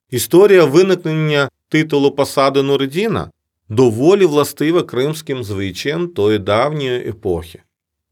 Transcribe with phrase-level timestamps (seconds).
[0.10, 3.32] Історія виникнення титулу посади Нуридіна
[3.70, 7.62] доволі властива кримським звичаям тої давньої епохи.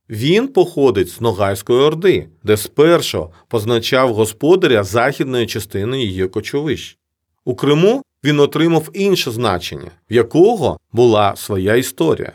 [0.10, 6.98] Він походить з Ногайської Орди, де спершу позначав господаря західної частини її кочовищ.
[7.46, 12.34] У Криму він отримав інше значення, в якого була своя історія.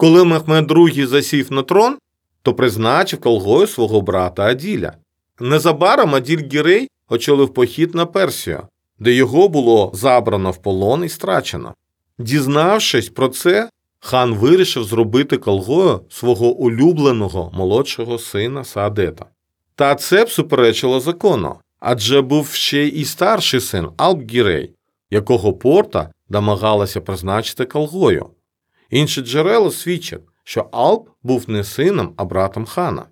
[0.00, 1.96] Коли Мехмед II засів на трон,
[2.42, 4.92] то призначив колгою свого брата Аділя.
[5.40, 8.62] Незабаром Аділь Гірей очолив похід на Персію,
[8.98, 11.74] де його було забрано в полон і страчено.
[12.18, 19.26] Дізнавшись про це, хан вирішив зробити колгою свого улюбленого молодшого сина Саадета.
[19.74, 24.70] Та це б суперечило закону, адже був ще й старший син Алп-Гірей,
[25.10, 28.30] якого порта домагалася призначити колгою.
[28.90, 33.06] Інші джерела свідчать, що Алп був не сином, а братом хана.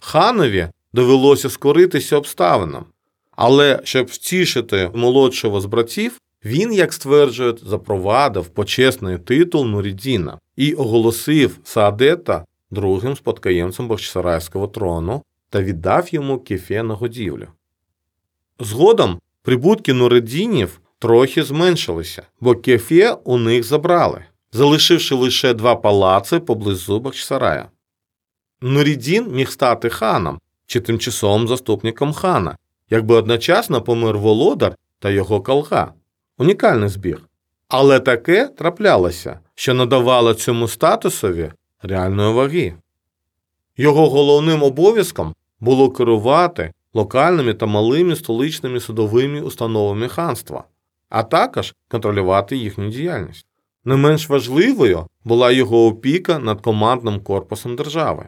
[0.00, 2.84] Ханові довелося скоритися обставинам,
[3.30, 11.58] але щоб втішити молодшого з братів, він, як стверджують, запровадив почесний титул Нурідіна і оголосив
[11.64, 17.46] Саадета другим спадкоємцем Бахчисарайського трону та віддав йому кефе на годівлю.
[18.60, 27.00] Згодом прибутки Нуридінів трохи зменшилися, бо кефе у них забрали, залишивши лише два палаци поблизу
[27.00, 27.68] Бахчисарая.
[28.60, 32.56] Нурідін міг стати ханом чи тимчасовим заступником хана,
[32.90, 35.92] якби одночасно помер володар та його колга.
[36.38, 37.18] Унікальний збіг.
[37.68, 41.52] Але таке траплялося, що надавало цьому статусові
[41.82, 42.74] реальної ваги.
[43.76, 50.64] Його головним обов'язком було керувати локальними та малими столичними судовими установами ханства,
[51.08, 53.46] а також контролювати їхню діяльність.
[53.84, 58.26] Не менш важливою була його опіка над командним корпусом держави.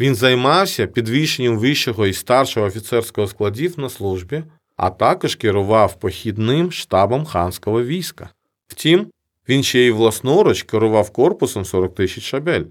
[0.00, 4.44] Він займався підвищенням вищого і старшого офіцерського складів на службі,
[4.76, 8.30] а також керував похідним штабом ханського війська.
[8.66, 9.06] Втім,
[9.48, 12.64] він ще й власноруч керував корпусом 40 тисяч шабель.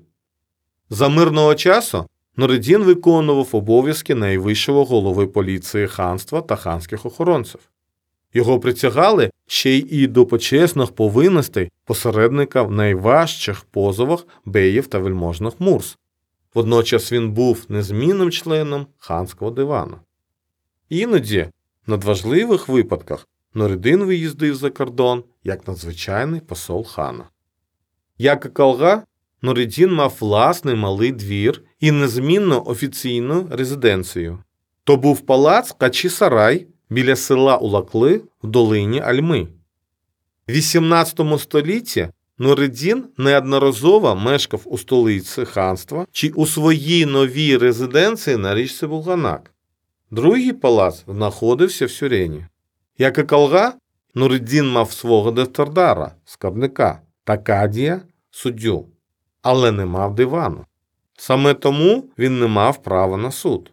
[0.90, 2.08] За мирного часу
[2.38, 7.60] Нуридін виконував обов'язки найвищого голови поліції ханства та ханських охоронців.
[8.34, 15.54] Його притягали ще й і до почесних повинностей посередника в найважчих позовах беїв та вельможних
[15.60, 15.98] мурс.
[16.54, 19.98] Водночас він був незмінним членом ханського дивану.
[20.90, 21.48] Іноді,
[21.88, 27.24] в надважливих випадках, Нуридин виїздив за кордон як надзвичайний посол хана.
[28.18, 29.04] Як і Калга,
[29.42, 34.44] Нуридін мав власний малий двір і незмінну офіційну резиденцію.
[34.84, 39.48] То був палац Качі-Сарай біля села Улакли в долині Альми.
[40.48, 48.56] В XVIII столітті Нуридін неодноразово мешкав у столиці ханства чи у своїй новій резиденції на
[48.56, 49.52] річці Булганак.
[50.12, 52.46] Другий палац знаходився в Сюрені.
[52.98, 53.74] Як і Калга,
[54.16, 58.02] Нуридін мав свого Дефтердара, скарбника та Кадія
[58.32, 58.88] суддю,
[59.42, 60.66] але не мав дивану.
[61.18, 63.72] Саме тому він не мав права на суд.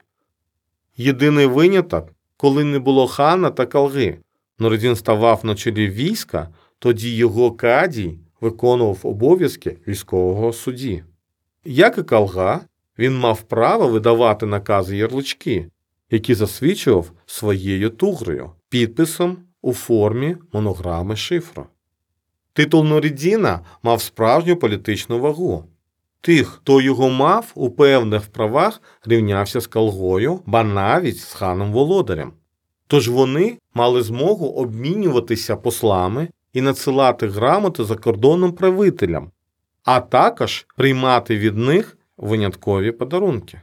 [0.96, 4.18] Єдиний виняток, коли не було хана та калги,
[4.58, 11.04] Нуридін ставав на чолі війська, тоді його Кадій виконував обов'язки військового судді.
[11.64, 12.60] Як і Калга,
[12.98, 15.70] він мав право видавати накази ярлички,
[16.10, 21.66] які засвідчував своєю тугрою, підписом у формі монограми шифру.
[22.52, 25.64] Титул Нурідіна мав справжню політичну вагу.
[26.20, 32.32] Тих, хто його мав, у певних правах рівнявся з Калгою, ба навіть з ханом володарем.
[32.86, 39.30] Тож вони мали змогу обмінюватися послами і надсилати грамоти закордонним правителям,
[39.84, 43.60] а також приймати від них виняткові подарунки.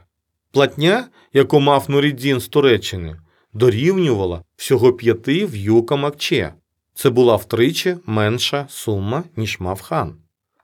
[0.52, 3.16] Платня, яку мав Нурідін з Туреччини,
[3.52, 6.54] дорівнювала всього п'яти в'юкам акче.
[6.94, 10.14] Це була втричі менша сума, ніж мав хан.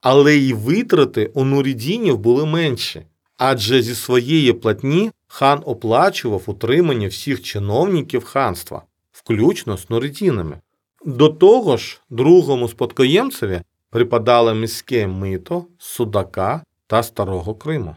[0.04, 3.06] Але й витрати у Нурідінів були менші,
[3.36, 10.60] адже зі своєї платні хан оплачував утримання всіх чиновників ханства, включно з Нурідінами.
[11.04, 13.60] До того ж, другому спадкоємцеві
[13.90, 17.96] припадало міське мито, судака та старого Криму.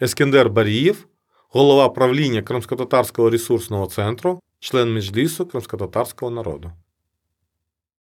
[0.00, 1.06] Ескендер Барієв,
[1.48, 6.72] голова правління Кримськотатарського ресурсного центру, член Меджлісу Кримськотатарського народу.